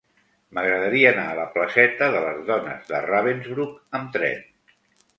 M'agradaria 0.57 1.11
anar 1.15 1.25
a 1.33 1.35
la 1.41 1.45
placeta 1.59 2.09
de 2.17 2.23
les 2.25 2.41
Dones 2.49 2.91
de 2.95 3.05
Ravensbrück 3.09 3.99
amb 4.01 4.15
tren. 4.21 4.47